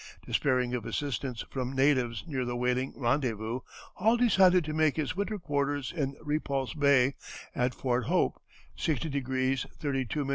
[0.25, 3.59] Despairing of assistance from natives near the whaling rendezvous,
[3.93, 7.13] Hall decided to make his winter quarters in Repulse Bay,
[7.53, 8.41] at Fort Hope,
[8.79, 9.13] 60°
[9.77, 10.29] 32´ N.